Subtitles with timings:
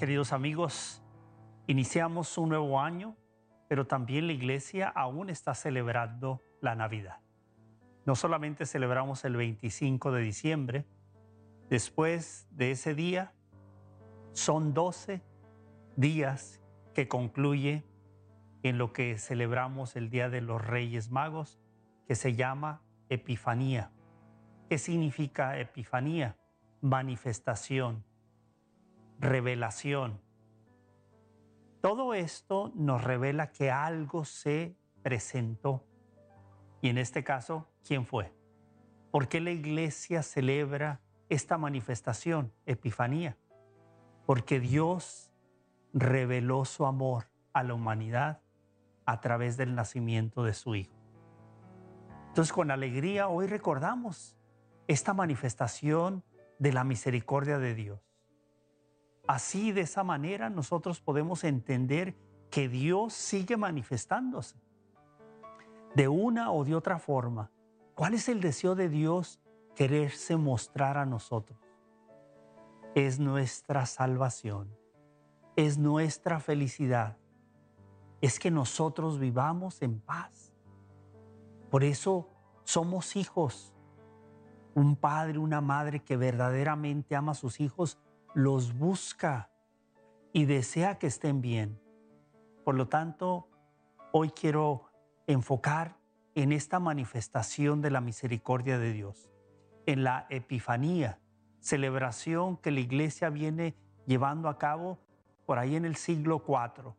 [0.00, 1.02] Queridos amigos,
[1.66, 3.18] iniciamos un nuevo año,
[3.68, 7.18] pero también la iglesia aún está celebrando la Navidad.
[8.06, 10.86] No solamente celebramos el 25 de diciembre,
[11.68, 13.34] después de ese día
[14.32, 15.20] son 12
[15.96, 16.62] días
[16.94, 17.84] que concluye
[18.62, 21.60] en lo que celebramos el Día de los Reyes Magos,
[22.08, 22.80] que se llama
[23.10, 23.92] Epifanía.
[24.70, 26.38] ¿Qué significa Epifanía?
[26.80, 28.02] Manifestación,
[29.20, 30.20] revelación.
[31.82, 35.84] Todo esto nos revela que algo se presentó.
[36.80, 38.34] Y en este caso, ¿quién fue?
[39.10, 43.36] ¿Por qué la iglesia celebra esta manifestación, Epifanía?
[44.24, 45.30] Porque Dios
[45.92, 48.40] reveló su amor a la humanidad
[49.04, 50.94] a través del nacimiento de su Hijo.
[52.28, 54.36] Entonces, con alegría hoy recordamos
[54.86, 56.24] esta manifestación
[56.58, 58.09] de la misericordia de Dios.
[59.30, 62.16] Así, de esa manera, nosotros podemos entender
[62.50, 64.56] que Dios sigue manifestándose.
[65.94, 67.48] De una o de otra forma,
[67.94, 69.38] ¿cuál es el deseo de Dios
[69.76, 71.60] quererse mostrar a nosotros?
[72.96, 74.76] Es nuestra salvación,
[75.54, 77.16] es nuestra felicidad,
[78.20, 80.52] es que nosotros vivamos en paz.
[81.70, 82.30] Por eso
[82.64, 83.76] somos hijos.
[84.74, 87.96] Un padre, una madre que verdaderamente ama a sus hijos,
[88.34, 89.50] los busca
[90.32, 91.80] y desea que estén bien.
[92.64, 93.48] Por lo tanto,
[94.12, 94.90] hoy quiero
[95.26, 95.96] enfocar
[96.34, 99.30] en esta manifestación de la misericordia de Dios,
[99.86, 101.18] en la Epifanía,
[101.58, 103.74] celebración que la iglesia viene
[104.06, 104.98] llevando a cabo
[105.46, 106.94] por ahí en el siglo IV,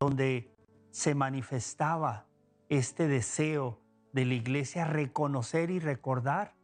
[0.00, 0.54] donde
[0.90, 2.26] se manifestaba
[2.68, 3.80] este deseo
[4.12, 6.54] de la iglesia reconocer y recordar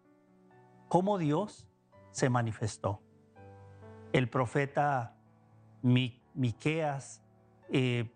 [0.89, 1.69] cómo Dios
[2.13, 3.03] se manifestó.
[4.13, 5.15] El profeta
[5.83, 7.23] Miqueas
[7.71, 8.11] eh,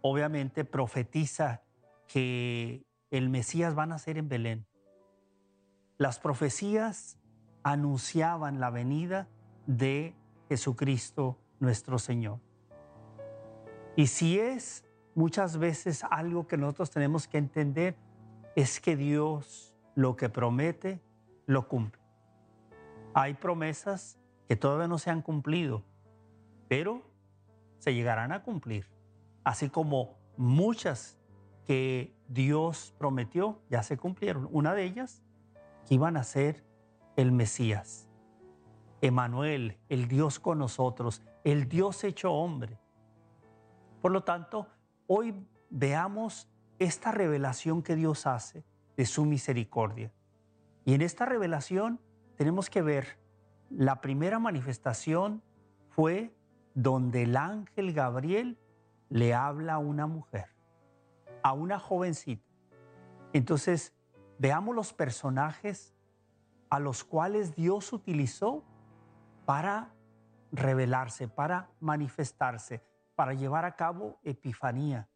[0.00, 1.62] obviamente profetiza
[2.06, 4.66] que el Mesías va a nacer en Belén.
[5.98, 7.18] Las profecías
[7.62, 9.28] anunciaban la venida
[9.66, 10.14] de
[10.48, 12.38] Jesucristo nuestro Señor.
[13.96, 17.96] Y si es muchas veces algo que nosotros tenemos que entender,
[18.54, 21.00] es que Dios lo que promete,
[21.46, 22.00] lo cumple.
[23.12, 24.19] Hay promesas
[24.50, 25.84] que todavía no se han cumplido,
[26.66, 27.04] pero
[27.78, 28.84] se llegarán a cumplir.
[29.44, 31.20] Así como muchas
[31.68, 34.48] que Dios prometió ya se cumplieron.
[34.50, 35.22] Una de ellas,
[35.86, 36.64] que iban a ser
[37.14, 38.08] el Mesías.
[39.02, 42.76] Emanuel, el Dios con nosotros, el Dios hecho hombre.
[44.02, 44.66] Por lo tanto,
[45.06, 45.32] hoy
[45.70, 46.48] veamos
[46.80, 48.64] esta revelación que Dios hace
[48.96, 50.12] de su misericordia.
[50.84, 52.00] Y en esta revelación
[52.34, 53.19] tenemos que ver
[53.70, 55.42] la primera manifestación
[55.90, 56.34] fue
[56.74, 58.58] donde el ángel Gabriel
[59.08, 60.48] le habla a una mujer,
[61.42, 62.44] a una jovencita.
[63.32, 63.94] Entonces,
[64.38, 65.94] veamos los personajes
[66.68, 68.64] a los cuales Dios utilizó
[69.44, 69.92] para
[70.52, 72.82] revelarse, para manifestarse,
[73.14, 75.08] para llevar a cabo Epifanía,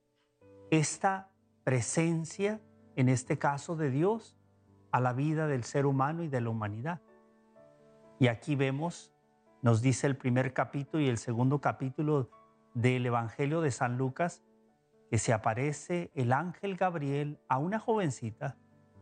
[0.70, 1.30] esta
[1.62, 2.60] presencia,
[2.96, 4.36] en este caso de Dios,
[4.92, 7.00] a la vida del ser humano y de la humanidad.
[8.24, 9.12] Y aquí vemos,
[9.60, 12.30] nos dice el primer capítulo y el segundo capítulo
[12.72, 14.42] del Evangelio de San Lucas,
[15.10, 18.56] que se aparece el ángel Gabriel a una jovencita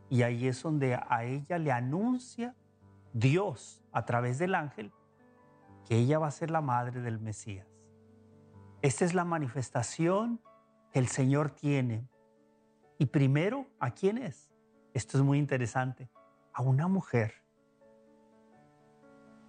[0.09, 2.53] y ahí es donde a ella le anuncia
[3.13, 4.91] Dios a través del ángel
[5.87, 7.69] que ella va a ser la madre del Mesías.
[8.81, 10.41] Esta es la manifestación
[10.91, 12.09] que el Señor tiene.
[12.97, 14.51] Y primero, ¿a quién es?
[14.93, 16.09] Esto es muy interesante.
[16.51, 17.42] A una mujer.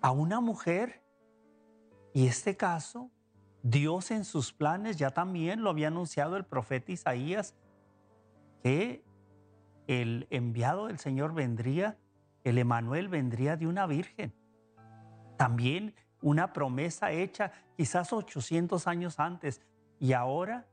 [0.04, 1.02] A una mujer.
[2.12, 3.10] Y este caso,
[3.62, 7.54] Dios en sus planes ya también lo había anunciado el profeta Isaías,
[8.62, 9.02] que
[9.86, 11.96] el enviado del Señor vendría,
[12.44, 14.34] el Emanuel vendría de una virgen.
[15.38, 19.62] También una promesa hecha quizás 800 años antes
[19.98, 20.68] y ahora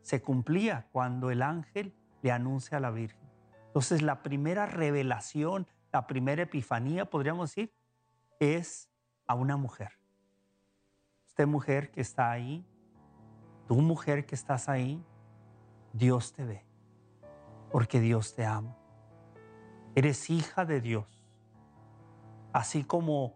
[0.00, 3.30] se cumplía cuando el ángel le anuncia a la Virgen.
[3.66, 7.72] Entonces la primera revelación, la primera epifanía, podríamos decir,
[8.42, 8.90] es
[9.28, 9.92] a una mujer.
[11.28, 12.66] Usted mujer que está ahí,
[13.68, 15.04] tú mujer que estás ahí,
[15.92, 16.66] Dios te ve,
[17.70, 18.76] porque Dios te ama.
[19.94, 21.24] Eres hija de Dios.
[22.52, 23.34] Así como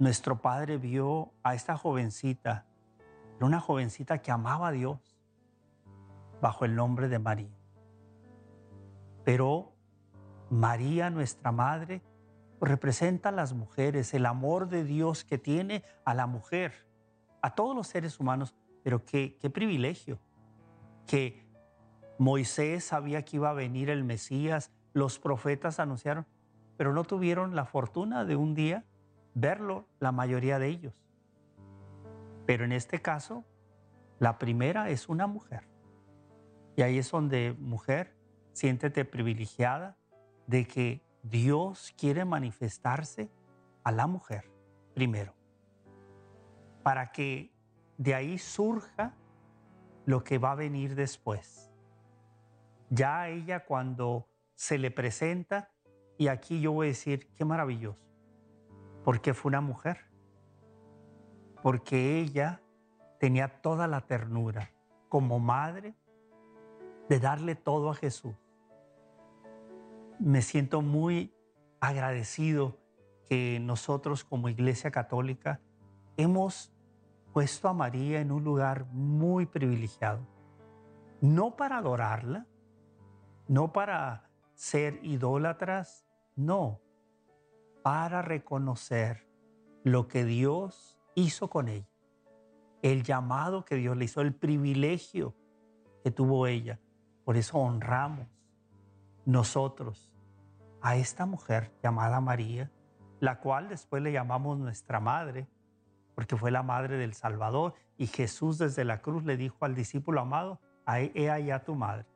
[0.00, 2.66] nuestro padre vio a esta jovencita,
[3.36, 5.16] era una jovencita que amaba a Dios,
[6.42, 7.56] bajo el nombre de María.
[9.24, 9.72] Pero
[10.50, 12.02] María, nuestra madre,
[12.60, 16.86] representa a las mujeres, el amor de Dios que tiene a la mujer.
[17.40, 20.18] a todos los seres humanos, pero qué, qué privilegio
[21.06, 21.46] que
[22.18, 26.26] Moisés sabía que iba a venir el Mesías, los profetas anunciaron,
[26.76, 28.84] pero no tuvieron la fortuna de un día
[29.34, 30.94] verlo la mayoría de ellos.
[32.44, 33.44] Pero en este caso,
[34.18, 35.68] la primera es una mujer.
[36.76, 38.16] Y ahí es donde, mujer,
[38.52, 39.96] siéntete privilegiada
[40.46, 43.30] de que Dios quiere manifestarse
[43.84, 44.50] a la mujer
[44.94, 45.34] primero,
[46.82, 47.52] para que
[47.96, 49.14] de ahí surja
[50.06, 51.70] lo que va a venir después.
[52.90, 55.70] Ya ella cuando se le presenta,
[56.16, 58.06] y aquí yo voy a decir, qué maravilloso,
[59.04, 59.98] porque fue una mujer,
[61.62, 62.62] porque ella
[63.20, 64.72] tenía toda la ternura
[65.08, 65.94] como madre
[67.08, 68.34] de darle todo a Jesús.
[70.20, 71.32] Me siento muy
[71.80, 72.76] agradecido
[73.28, 75.60] que nosotros como Iglesia Católica
[76.16, 76.72] hemos
[77.32, 80.26] puesto a María en un lugar muy privilegiado.
[81.20, 82.46] No para adorarla,
[83.46, 86.04] no para ser idólatras,
[86.34, 86.80] no,
[87.82, 89.28] para reconocer
[89.84, 91.88] lo que Dios hizo con ella,
[92.82, 95.34] el llamado que Dios le hizo, el privilegio
[96.02, 96.80] que tuvo ella.
[97.24, 98.26] Por eso honramos
[99.28, 100.10] nosotros
[100.80, 102.70] a esta mujer llamada María,
[103.20, 105.46] la cual después le llamamos nuestra madre,
[106.14, 110.22] porque fue la madre del Salvador, y Jesús desde la cruz le dijo al discípulo
[110.22, 112.06] amado, he allá tu madre.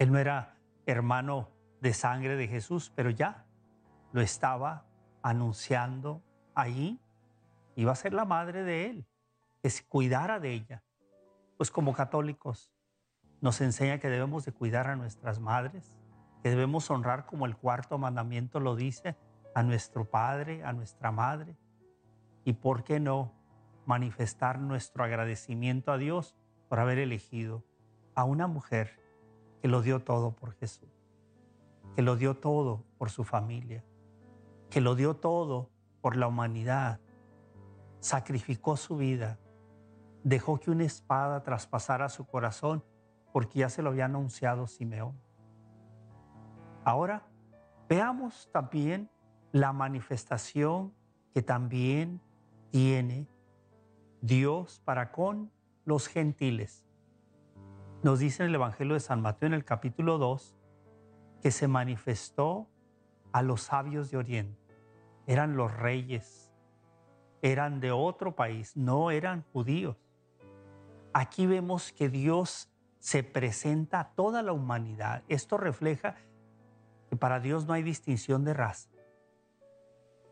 [0.00, 0.56] Él no era
[0.86, 1.50] hermano
[1.80, 3.46] de sangre de Jesús, pero ya
[4.12, 4.86] lo estaba
[5.22, 6.20] anunciando
[6.56, 6.98] allí.
[7.76, 9.06] Iba a ser la madre de él,
[9.62, 10.82] que se cuidara de ella.
[11.56, 12.75] Pues como católicos
[13.46, 15.94] nos enseña que debemos de cuidar a nuestras madres,
[16.42, 19.16] que debemos honrar como el cuarto mandamiento lo dice,
[19.54, 21.56] a nuestro padre, a nuestra madre.
[22.44, 23.34] Y por qué no
[23.84, 26.34] manifestar nuestro agradecimiento a Dios
[26.68, 27.62] por haber elegido
[28.16, 29.00] a una mujer
[29.62, 30.90] que lo dio todo por Jesús,
[31.94, 33.84] que lo dio todo por su familia,
[34.70, 35.70] que lo dio todo
[36.00, 36.98] por la humanidad,
[38.00, 39.38] sacrificó su vida,
[40.24, 42.82] dejó que una espada traspasara su corazón
[43.36, 45.14] porque ya se lo había anunciado Simeón.
[46.86, 47.26] Ahora,
[47.86, 49.10] veamos también
[49.52, 50.94] la manifestación
[51.34, 52.22] que también
[52.70, 53.28] tiene
[54.22, 55.52] Dios para con
[55.84, 56.86] los gentiles.
[58.02, 60.56] Nos dice en el Evangelio de San Mateo en el capítulo 2
[61.42, 62.70] que se manifestó
[63.32, 64.74] a los sabios de Oriente.
[65.26, 66.54] Eran los reyes,
[67.42, 69.98] eran de otro país, no eran judíos.
[71.12, 72.70] Aquí vemos que Dios
[73.06, 75.22] se presenta a toda la humanidad.
[75.28, 76.16] Esto refleja
[77.08, 78.90] que para Dios no hay distinción de raza.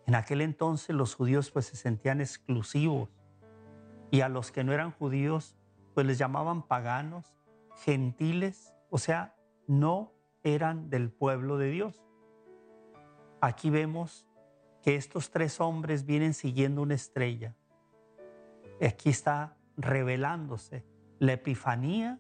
[0.09, 3.11] En aquel entonces los judíos pues se sentían exclusivos
[4.11, 5.55] y a los que no eran judíos
[5.95, 7.37] pues les llamaban paganos
[7.85, 9.37] gentiles, o sea,
[9.69, 10.13] no
[10.43, 12.03] eran del pueblo de Dios.
[13.41, 14.27] Aquí vemos
[14.83, 17.55] que estos tres hombres vienen siguiendo una estrella.
[18.85, 20.85] Aquí está revelándose
[21.21, 22.19] la epifanía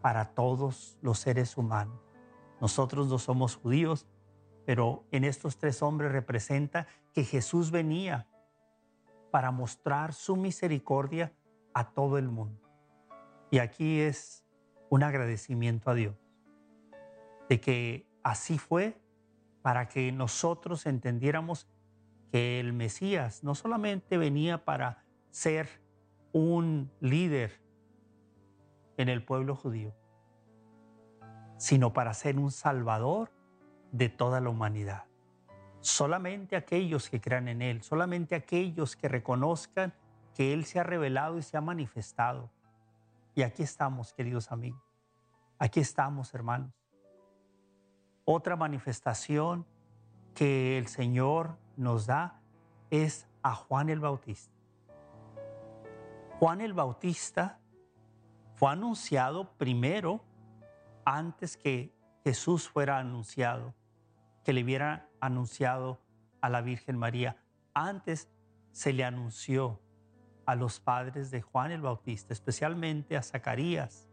[0.00, 2.00] para todos los seres humanos.
[2.60, 4.06] Nosotros no somos judíos,
[4.66, 8.26] pero en estos tres hombres representa que Jesús venía
[9.30, 11.32] para mostrar su misericordia
[11.74, 12.60] a todo el mundo.
[13.50, 14.44] Y aquí es
[14.90, 16.16] un agradecimiento a Dios
[17.48, 19.00] de que así fue
[19.62, 21.66] para que nosotros entendiéramos
[22.30, 25.68] que el Mesías no solamente venía para ser
[26.32, 27.60] un líder
[28.96, 29.94] en el pueblo judío,
[31.58, 33.30] sino para ser un salvador
[33.92, 35.04] de toda la humanidad.
[35.80, 39.92] Solamente aquellos que crean en Él, solamente aquellos que reconozcan
[40.34, 42.50] que Él se ha revelado y se ha manifestado,
[43.34, 44.82] y aquí estamos, queridos amigos.
[45.58, 46.72] Aquí estamos, hermanos.
[48.24, 49.64] Otra manifestación
[50.34, 52.40] que el Señor nos da
[52.90, 54.52] es a Juan el Bautista.
[56.38, 57.58] Juan el Bautista
[58.54, 60.20] fue anunciado primero
[61.08, 63.74] antes que Jesús fuera anunciado,
[64.44, 66.02] que le hubiera anunciado
[66.42, 67.42] a la Virgen María.
[67.72, 68.28] Antes
[68.72, 69.80] se le anunció
[70.44, 74.06] a los padres de Juan el Bautista, especialmente a Zacarías,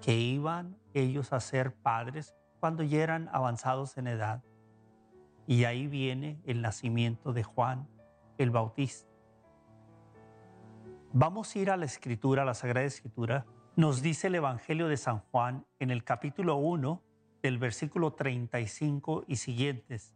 [0.00, 4.42] que iban ellos a ser padres cuando ya eran avanzados en edad.
[5.46, 7.88] Y ahí viene el nacimiento de Juan
[8.36, 9.08] el Bautista.
[11.12, 13.46] Vamos a ir a la escritura, a la Sagrada Escritura.
[13.74, 17.02] Nos dice el Evangelio de San Juan en el capítulo 1
[17.40, 20.12] del versículo 35 y siguientes.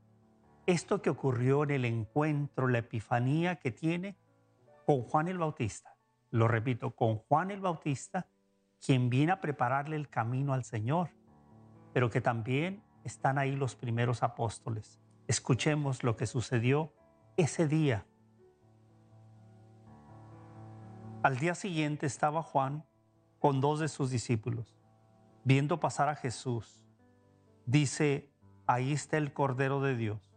[0.66, 4.18] Esto que ocurrió en el encuentro, la epifanía que tiene
[4.84, 5.96] con Juan el Bautista.
[6.30, 8.26] Lo repito, con Juan el Bautista,
[8.84, 11.08] quien viene a prepararle el camino al Señor,
[11.94, 15.00] pero que también están ahí los primeros apóstoles.
[15.28, 16.92] Escuchemos lo que sucedió
[17.38, 18.04] ese día.
[21.22, 22.84] Al día siguiente estaba Juan
[23.38, 24.76] con dos de sus discípulos,
[25.44, 26.82] viendo pasar a Jesús.
[27.66, 28.30] Dice,
[28.66, 30.32] ahí está el Cordero de Dios.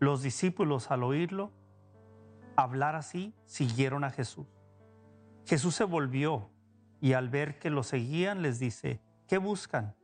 [0.00, 1.52] Los discípulos al oírlo
[2.56, 4.46] hablar así, siguieron a Jesús.
[5.46, 6.50] Jesús se volvió
[7.00, 9.96] y al ver que lo seguían les dice, ¿qué buscan?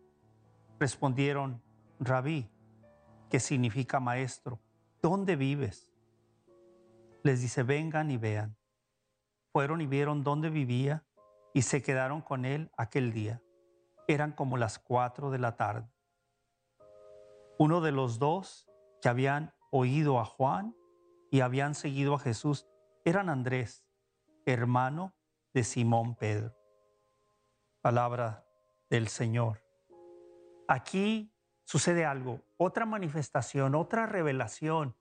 [0.79, 1.63] Respondieron,
[2.01, 2.51] rabí,
[3.31, 4.61] que significa maestro,
[5.03, 5.93] ¿dónde vives?
[7.23, 8.57] Les dice, vengan y vean.
[9.53, 11.05] Fueron y vieron dónde vivía
[11.53, 13.43] y se quedaron con él aquel día.
[14.07, 15.91] Eran como las cuatro de la tarde.
[17.59, 18.69] Uno de los dos
[19.03, 20.75] que habían oído a Juan
[21.31, 22.67] y habían seguido a Jesús
[23.05, 23.85] eran Andrés,
[24.47, 25.15] hermano
[25.53, 26.55] de Simón Pedro.
[27.81, 28.47] Palabra
[28.91, 29.63] del Señor.
[30.69, 31.33] Aquí
[31.65, 34.97] sucede algo, otra manifestación, otra revelación.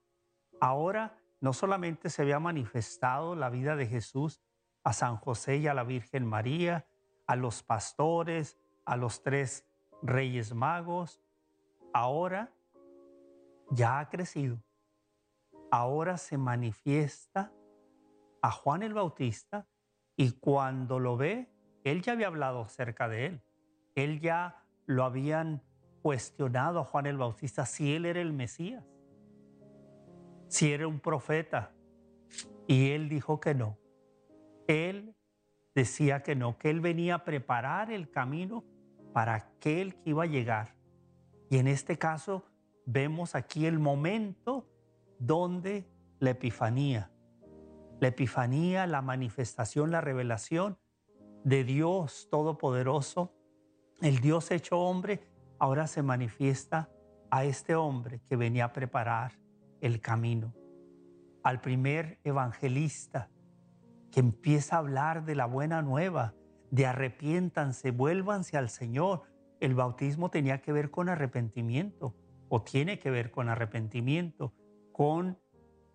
[0.60, 4.40] Ahora no solamente se había manifestado la vida de Jesús
[4.88, 6.86] a San José y a la Virgen María,
[7.26, 9.66] a los pastores, a los tres
[10.02, 11.20] reyes magos,
[11.92, 12.52] ahora
[13.70, 14.58] ya ha crecido
[15.70, 17.52] ahora se manifiesta
[18.42, 19.66] a Juan el Bautista
[20.16, 21.50] y cuando lo ve,
[21.84, 23.42] él ya había hablado acerca de él.
[23.94, 25.62] Él ya lo habían
[26.02, 28.84] cuestionado a Juan el Bautista si él era el Mesías,
[30.48, 31.72] si era un profeta.
[32.66, 33.78] Y él dijo que no.
[34.68, 35.16] Él
[35.74, 38.64] decía que no, que él venía a preparar el camino
[39.12, 40.76] para aquel que iba a llegar.
[41.50, 42.44] Y en este caso
[42.84, 44.68] vemos aquí el momento
[45.18, 45.88] donde
[46.20, 47.10] la epifanía,
[47.98, 50.78] la epifanía, la manifestación, la revelación
[51.44, 53.34] de Dios Todopoderoso,
[54.02, 55.22] el Dios hecho hombre,
[55.58, 56.90] ahora se manifiesta
[57.30, 59.38] a este hombre que venía a preparar
[59.80, 60.54] el camino,
[61.42, 63.30] al primer evangelista
[64.10, 66.34] que empieza a hablar de la buena nueva,
[66.70, 69.22] de arrepiéntanse, vuélvanse al Señor.
[69.60, 72.14] El bautismo tenía que ver con arrepentimiento
[72.48, 74.54] o tiene que ver con arrepentimiento
[74.92, 75.38] con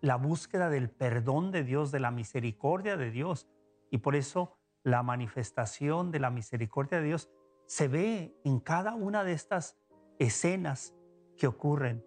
[0.00, 3.48] la búsqueda del perdón de Dios, de la misericordia de Dios.
[3.90, 7.30] Y por eso la manifestación de la misericordia de Dios
[7.66, 9.78] se ve en cada una de estas
[10.18, 10.94] escenas
[11.36, 12.04] que ocurren.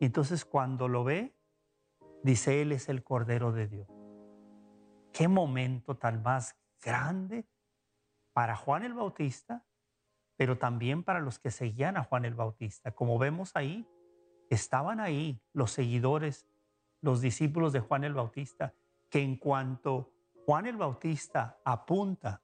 [0.00, 1.36] Y entonces cuando lo ve,
[2.22, 3.93] dice, Él es el Cordero de Dios.
[5.14, 7.46] Qué momento tan más grande
[8.32, 9.64] para Juan el Bautista,
[10.36, 12.90] pero también para los que seguían a Juan el Bautista.
[12.90, 13.88] Como vemos ahí,
[14.50, 16.48] estaban ahí los seguidores,
[17.00, 18.74] los discípulos de Juan el Bautista,
[19.08, 20.10] que en cuanto
[20.46, 22.42] Juan el Bautista apunta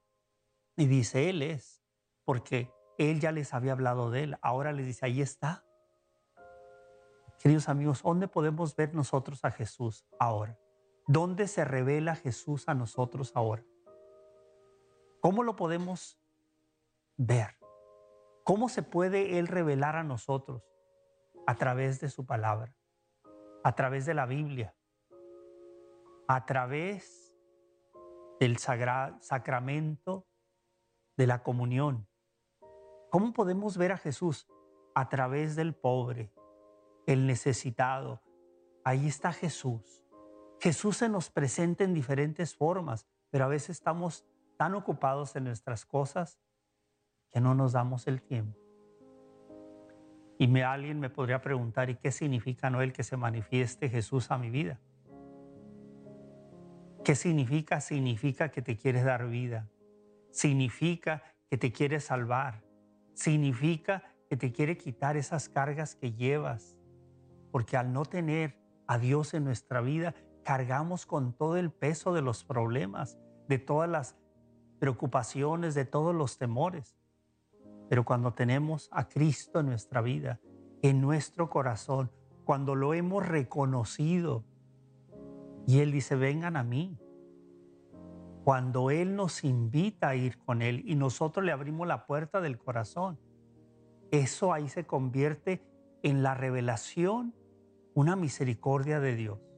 [0.77, 1.83] y dice, Él es,
[2.23, 5.65] porque Él ya les había hablado de Él, ahora les dice, ahí está.
[7.37, 10.57] Queridos amigos, ¿dónde podemos ver nosotros a Jesús ahora?
[11.11, 13.63] ¿Dónde se revela Jesús a nosotros ahora?
[15.19, 16.19] ¿Cómo lo podemos
[17.17, 17.57] ver?
[18.43, 20.63] ¿Cómo se puede Él revelar a nosotros?
[21.45, 22.73] a través de su palabra,
[23.63, 24.75] a través de la Biblia,
[26.27, 27.35] a través
[28.39, 30.27] del sacramento
[31.17, 32.07] de la comunión.
[33.09, 34.47] ¿Cómo podemos ver a Jesús?
[34.95, 36.33] A través del pobre,
[37.05, 38.21] el necesitado.
[38.83, 40.00] Ahí está Jesús.
[40.61, 44.27] Jesús se nos presenta en diferentes formas, pero a veces estamos
[44.57, 46.39] tan ocupados en nuestras cosas
[47.31, 48.59] que no nos damos el tiempo.
[50.37, 54.37] Y alguien me podría preguntar, ¿y qué significa no el que se manifieste Jesús a
[54.37, 54.79] mi vida?
[57.03, 57.81] ¿Qué significa?
[57.81, 59.67] Significa que te quieres dar vida.
[60.29, 62.63] Significa que te quieres salvar.
[63.15, 66.77] Significa que te quiere quitar esas cargas que llevas.
[67.51, 70.13] Porque al no tener a Dios en nuestra vida,
[70.43, 73.17] cargamos con todo el peso de los problemas,
[73.47, 74.15] de todas las
[74.79, 76.95] preocupaciones, de todos los temores.
[77.89, 80.39] Pero cuando tenemos a Cristo en nuestra vida,
[80.81, 82.11] en nuestro corazón,
[82.45, 84.43] cuando lo hemos reconocido,
[85.67, 86.97] y Él dice, vengan a mí.
[88.43, 92.57] Cuando Él nos invita a ir con Él y nosotros le abrimos la puerta del
[92.57, 93.19] corazón,
[94.09, 95.63] eso ahí se convierte
[96.01, 97.35] en la revelación,
[97.93, 99.50] una misericordia de Dios.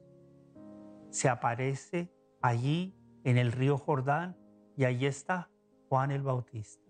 [1.14, 2.94] Se aparece allí
[3.24, 4.36] en el río Jordán
[4.76, 5.48] y allí está
[5.88, 6.84] Juan el Bautista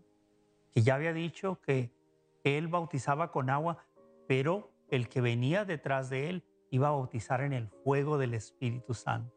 [0.75, 1.95] que ya había dicho que
[2.43, 3.87] él bautizaba con agua,
[4.27, 8.93] pero el que venía detrás de él iba a bautizar en el fuego del Espíritu
[8.93, 9.33] Santo.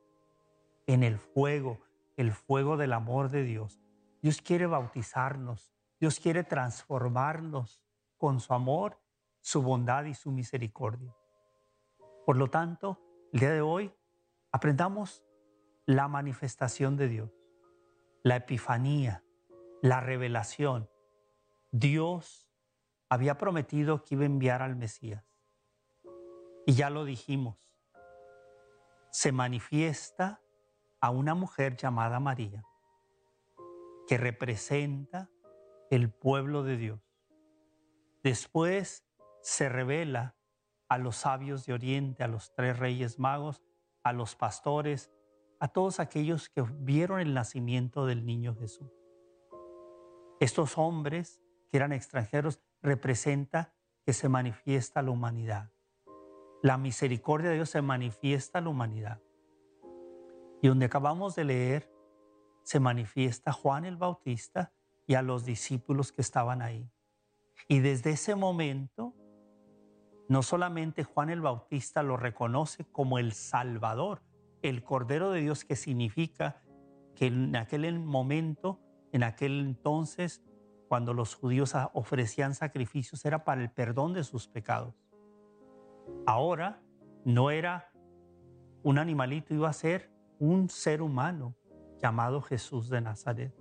[0.90, 1.82] en el fuego,
[2.16, 3.78] el fuego del amor de Dios.
[4.22, 7.84] Dios quiere bautizarnos, Dios quiere transformarnos
[8.18, 8.98] con su amor,
[9.42, 11.14] su bondad y su misericordia.
[12.26, 13.02] Por lo tanto,
[13.34, 13.94] el día de hoy
[14.52, 15.24] aprendamos
[15.86, 17.32] la manifestación de Dios,
[18.24, 19.24] la epifanía,
[19.82, 20.90] la revelación.
[21.72, 22.50] Dios
[23.10, 25.24] había prometido que iba a enviar al Mesías.
[26.66, 27.78] Y ya lo dijimos,
[29.12, 30.42] se manifiesta
[31.00, 32.66] a una mujer llamada María,
[34.08, 35.30] que representa
[35.90, 37.00] el pueblo de Dios.
[38.24, 39.06] Después
[39.42, 40.36] se revela
[40.90, 43.64] a los sabios de Oriente, a los tres reyes magos,
[44.10, 45.12] a los pastores,
[45.60, 48.92] a todos aquellos que vieron el nacimiento del niño Jesús.
[50.40, 53.74] Estos hombres que eran extranjeros representa
[54.06, 55.72] que se manifiesta la humanidad.
[56.62, 59.22] La misericordia de Dios se manifiesta a la humanidad.
[60.62, 61.92] Y donde acabamos de leer,
[62.64, 64.74] se manifiesta Juan el Bautista
[65.06, 66.90] y a los discípulos que estaban ahí.
[67.68, 69.16] Y desde ese momento,
[70.30, 74.22] no solamente Juan el Bautista lo reconoce como el Salvador,
[74.62, 76.62] el Cordero de Dios, que significa
[77.16, 78.80] que en aquel momento,
[79.12, 80.44] en aquel entonces,
[80.88, 84.96] cuando los judíos ofrecían sacrificios, era para el perdón de sus pecados.
[86.26, 86.82] Ahora
[87.26, 87.92] no era
[88.84, 91.56] un animalito, iba a ser un ser humano
[92.02, 93.54] llamado Jesús de Nazaret,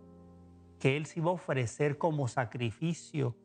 [0.78, 3.36] que Él se iba a ofrecer como sacrificio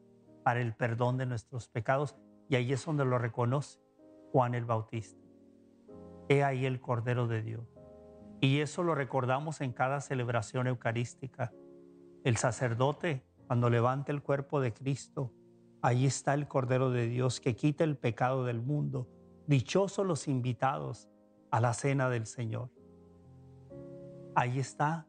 [0.44, 2.16] para el perdón de nuestros pecados,
[2.52, 3.80] y ahí es donde lo reconoce
[4.34, 5.26] Juan el Bautista.
[6.28, 7.66] He ahí el Cordero de Dios.
[8.42, 11.54] Y eso lo recordamos en cada celebración eucarística.
[12.26, 15.32] El sacerdote, cuando levanta el cuerpo de Cristo,
[15.82, 19.08] ahí está el Cordero de Dios que quita el pecado del mundo.
[19.48, 21.08] Dichosos los invitados
[21.52, 22.70] a la cena del Señor.
[24.36, 25.08] Ahí está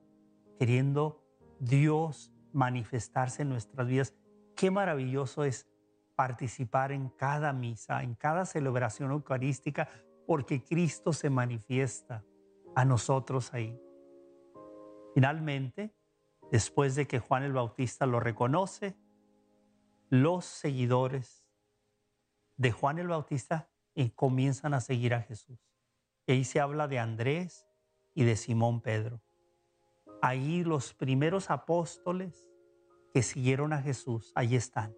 [0.60, 1.24] queriendo
[1.58, 4.14] Dios manifestarse en nuestras vidas.
[4.54, 5.66] Qué maravilloso es
[6.14, 9.88] participar en cada misa, en cada celebración eucarística,
[10.26, 12.24] porque Cristo se manifiesta
[12.74, 13.78] a nosotros ahí.
[15.14, 15.94] Finalmente,
[16.50, 18.96] después de que Juan el Bautista lo reconoce,
[20.08, 21.46] los seguidores
[22.56, 25.58] de Juan el Bautista eh, comienzan a seguir a Jesús.
[26.26, 27.66] Y ahí se habla de Andrés
[28.14, 29.20] y de Simón Pedro.
[30.20, 32.46] Ahí los primeros apóstoles
[33.12, 34.94] que siguieron a Jesús, ahí están.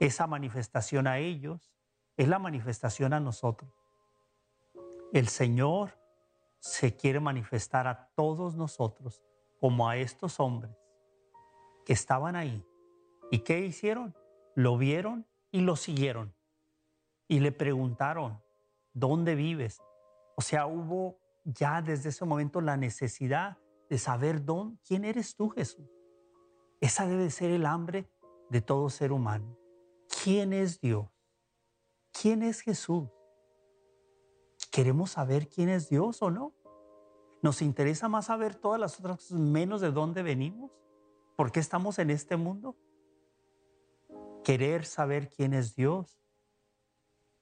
[0.00, 1.72] Esa manifestación a ellos
[2.16, 3.70] es la manifestación a nosotros.
[5.12, 5.98] El Señor
[6.58, 9.22] se quiere manifestar a todos nosotros
[9.60, 10.76] como a estos hombres
[11.84, 12.64] que estaban ahí.
[13.30, 14.14] ¿Y qué hicieron?
[14.54, 16.34] Lo vieron y lo siguieron.
[17.28, 18.40] Y le preguntaron,
[18.92, 19.80] ¿dónde vives?
[20.36, 25.48] O sea, hubo ya desde ese momento la necesidad de saber dónde, quién eres tú,
[25.50, 25.88] Jesús.
[26.80, 28.08] Esa debe ser el hambre
[28.50, 29.56] de todo ser humano.
[30.26, 31.06] ¿Quién es Dios?
[32.10, 33.08] ¿Quién es Jesús?
[34.72, 36.52] ¿Queremos saber quién es Dios o no?
[37.42, 40.72] ¿Nos interesa más saber todas las otras cosas menos de dónde venimos?
[41.36, 42.76] ¿Por qué estamos en este mundo?
[44.42, 46.20] Querer saber quién es Dios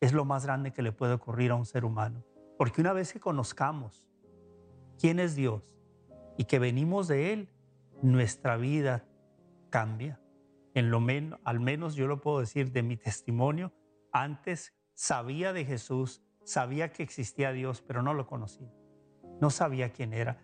[0.01, 2.23] es lo más grande que le puede ocurrir a un ser humano.
[2.59, 4.05] Porque una vez que conozcamos
[5.01, 5.63] quién es Dios
[6.37, 7.49] y que venimos de Él,
[8.03, 9.09] nuestra vida
[9.71, 10.21] cambia
[10.75, 13.73] en lo menos, al menos yo lo puedo decir de mi testimonio,
[14.13, 18.71] antes sabía de Jesús, sabía que existía Dios, pero no lo conocía.
[19.41, 20.43] No sabía quién era.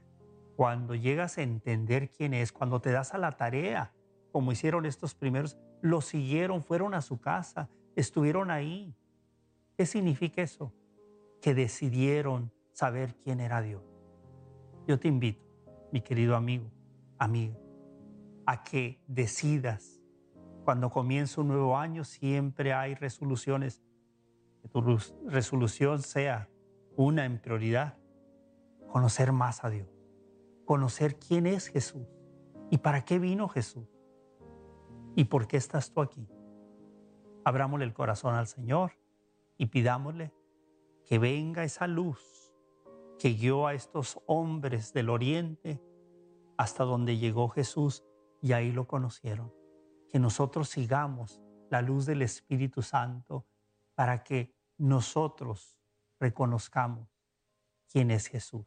[0.57, 3.93] Cuando llegas a entender quién es, cuando te das a la tarea,
[4.31, 8.95] como hicieron estos primeros, lo siguieron, fueron a su casa, estuvieron ahí.
[9.77, 10.73] ¿Qué significa eso?
[11.41, 13.83] Que decidieron saber quién era Dios.
[14.87, 15.45] Yo te invito,
[15.93, 16.71] mi querido amigo,
[17.19, 17.57] amiga,
[18.47, 20.00] a que decidas
[20.71, 23.83] cuando comienza un nuevo año siempre hay resoluciones.
[24.63, 24.81] Que tu
[25.27, 26.49] resolución sea
[26.95, 27.99] una en prioridad.
[28.87, 29.89] Conocer más a Dios.
[30.67, 32.07] Conocer quién es Jesús.
[32.71, 33.89] ¿Y para qué vino Jesús?
[35.17, 36.29] ¿Y por qué estás tú aquí?
[37.45, 38.93] Abrámosle el corazón al Señor
[39.59, 40.33] y pidámosle
[41.05, 42.55] que venga esa luz
[43.19, 45.83] que guió a estos hombres del oriente
[46.57, 48.05] hasta donde llegó Jesús
[48.41, 49.59] y ahí lo conocieron
[50.11, 53.47] que nosotros sigamos la luz del Espíritu Santo
[53.95, 55.79] para que nosotros
[56.19, 57.09] reconozcamos
[57.89, 58.67] quién es Jesús.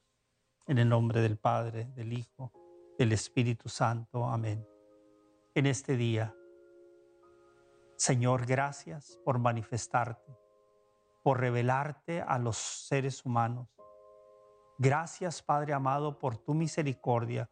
[0.67, 2.51] En el nombre del Padre, del Hijo,
[2.97, 4.25] del Espíritu Santo.
[4.25, 4.65] Amén.
[5.53, 6.34] En este día,
[7.97, 10.36] Señor, gracias por manifestarte,
[11.21, 13.67] por revelarte a los seres humanos
[14.77, 17.49] Gracias, Padre amado, por tu misericordia,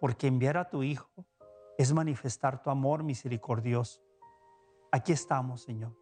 [0.00, 1.26] porque enviar a tu Hijo
[1.78, 4.00] es manifestar tu amor misericordioso.
[4.90, 5.96] Aquí estamos, Señor.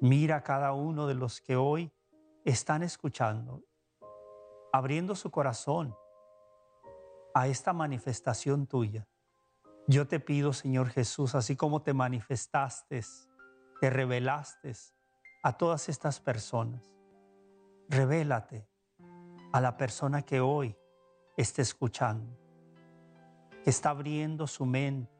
[0.00, 1.92] Mira a cada uno de los que hoy
[2.44, 3.62] están escuchando,
[4.72, 5.94] abriendo su corazón
[7.34, 9.06] a esta manifestación tuya.
[9.88, 13.02] Yo te pido, Señor Jesús, así como te manifestaste,
[13.80, 14.72] te revelaste
[15.42, 16.90] a todas estas personas,
[17.88, 18.68] revélate
[19.52, 20.76] a la persona que hoy
[21.36, 22.36] esté escuchando,
[23.70, 25.12] está abriendo su mente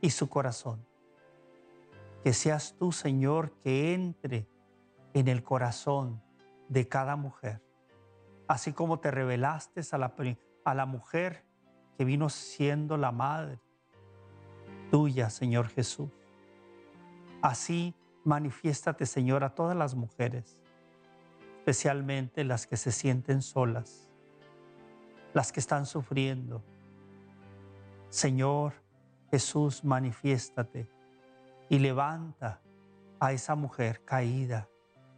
[0.00, 0.86] y su corazón.
[2.22, 4.48] Que seas tú, Señor, que entre
[5.14, 6.22] en el corazón
[6.68, 7.62] de cada mujer,
[8.48, 10.14] así como te revelaste la,
[10.64, 11.44] a la mujer
[11.96, 13.60] que vino siendo la madre
[14.90, 16.10] tuya, Señor Jesús.
[17.42, 20.58] Así manifiéstate, Señor, a todas las mujeres
[21.66, 24.08] especialmente las que se sienten solas,
[25.34, 26.62] las que están sufriendo.
[28.08, 28.74] Señor
[29.30, 30.88] Jesús, manifiéstate
[31.68, 32.60] y levanta
[33.20, 34.68] a esa mujer caída,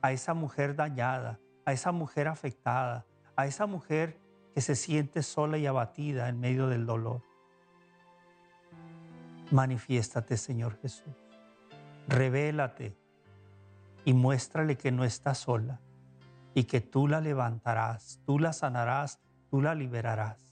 [0.03, 3.05] a esa mujer dañada, a esa mujer afectada,
[3.37, 4.19] a esa mujer
[4.55, 7.23] que se siente sola y abatida en medio del dolor.
[9.51, 11.15] Manifiéstate, Señor Jesús.
[12.09, 12.97] Revélate
[14.05, 15.81] y muéstrale que no está sola,
[16.55, 19.21] y que tú la levantarás, tú la sanarás,
[19.51, 20.48] tú la liberarás.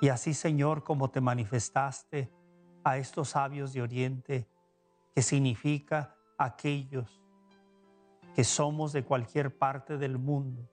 [0.00, 2.30] Y así, Señor, como te manifestaste
[2.84, 4.48] a estos sabios de Oriente,
[5.14, 7.20] que significa aquellos
[8.34, 10.68] que somos de cualquier parte del mundo,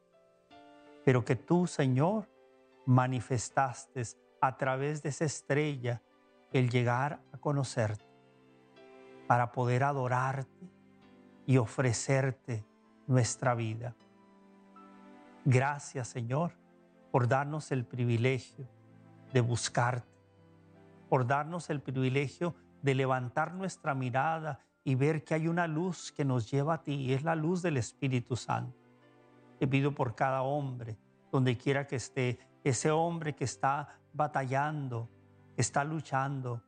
[1.04, 2.30] pero que tú, Señor,
[2.86, 4.04] manifestaste
[4.40, 6.04] a través de esa estrella
[6.52, 8.06] el llegar a conocerte,
[9.28, 10.70] para poder adorarte
[11.48, 12.64] y ofrecerte
[13.08, 13.96] nuestra vida.
[15.44, 16.54] Gracias, Señor,
[17.12, 18.68] por darnos el privilegio
[19.34, 20.08] de buscarte,
[21.10, 26.24] por darnos el privilegio de levantar nuestra mirada y ver que hay una luz que
[26.24, 28.78] nos lleva a ti y es la luz del Espíritu Santo.
[29.60, 30.98] Te pido por cada hombre,
[31.32, 35.10] donde quiera que esté, ese hombre que está batallando,
[35.58, 36.62] está luchando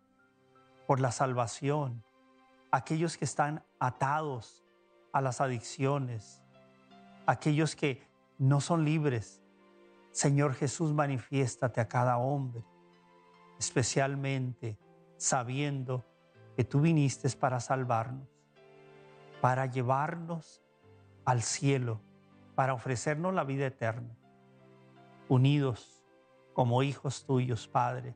[0.88, 2.04] por la salvación,
[2.72, 4.64] aquellos que están atados
[5.14, 6.44] a las adicciones,
[7.26, 9.42] aquellos que no son libres.
[10.18, 12.64] Señor Jesús, manifiéstate a cada hombre,
[13.60, 14.76] especialmente
[15.16, 16.04] sabiendo
[16.56, 18.28] que tú viniste para salvarnos,
[19.42, 20.64] para llevarnos
[21.24, 22.02] al cielo,
[22.56, 24.18] para ofrecernos la vida eterna.
[25.30, 26.04] Unidos
[26.52, 28.16] como hijos tuyos, Padre,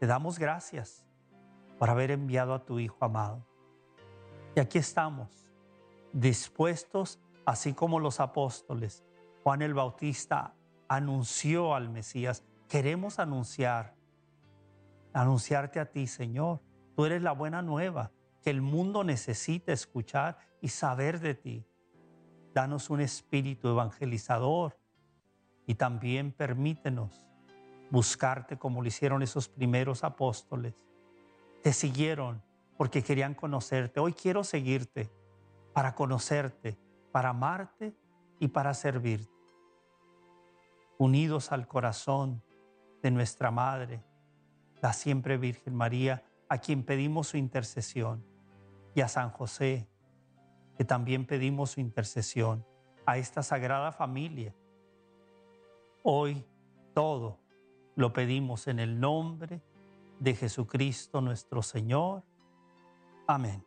[0.00, 1.04] te damos gracias
[1.78, 3.46] por haber enviado a tu Hijo amado.
[4.56, 5.52] Y aquí estamos,
[6.10, 9.04] dispuestos, así como los apóstoles,
[9.42, 10.54] Juan el Bautista
[10.88, 12.42] anunció al Mesías.
[12.68, 13.94] Queremos anunciar,
[15.12, 16.60] anunciarte a ti, Señor.
[16.96, 18.10] Tú eres la buena nueva
[18.42, 21.66] que el mundo necesita escuchar y saber de ti.
[22.54, 24.78] Danos un espíritu evangelizador
[25.66, 27.26] y también permítenos
[27.90, 30.74] buscarte como lo hicieron esos primeros apóstoles.
[31.62, 32.42] Te siguieron
[32.76, 34.00] porque querían conocerte.
[34.00, 35.10] Hoy quiero seguirte
[35.72, 36.78] para conocerte,
[37.12, 37.94] para amarte
[38.40, 39.37] y para servirte
[40.98, 42.42] unidos al corazón
[43.02, 44.02] de nuestra Madre,
[44.82, 48.24] la siempre Virgen María, a quien pedimos su intercesión,
[48.94, 49.88] y a San José,
[50.76, 52.66] que también pedimos su intercesión,
[53.06, 54.54] a esta sagrada familia.
[56.02, 56.44] Hoy
[56.94, 57.38] todo
[57.94, 59.62] lo pedimos en el nombre
[60.18, 62.22] de Jesucristo nuestro Señor.
[63.26, 63.64] Amén.